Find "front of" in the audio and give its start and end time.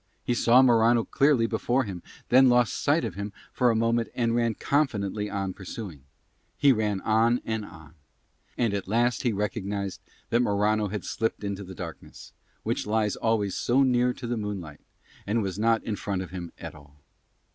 15.95-16.31